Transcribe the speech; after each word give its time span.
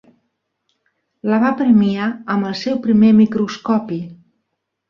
La 1.33 1.39
va 1.43 1.51
premiar 1.59 2.09
amb 2.37 2.49
el 2.53 2.57
seu 2.65 2.83
primer 2.89 3.15
microscopi. 3.23 4.01